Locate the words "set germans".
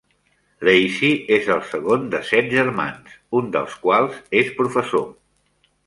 2.31-3.15